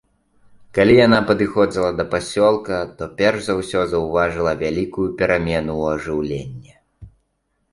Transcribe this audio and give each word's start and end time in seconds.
Калі 0.75 0.93
яна 0.99 1.19
падыходзіла 1.31 1.91
да 1.99 2.05
пасёлка, 2.13 2.79
то 3.01 3.09
перш 3.19 3.39
за 3.49 3.53
ўсё 3.59 3.79
заўважыла 3.93 4.51
вялікую 4.65 5.07
перамену 5.21 5.73
ў 5.81 5.85
ажыўленні. 5.99 6.71